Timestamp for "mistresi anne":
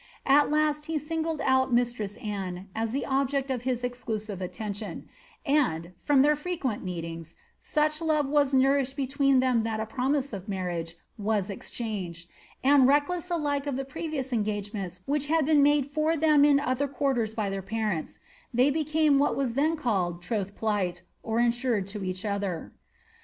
1.75-2.67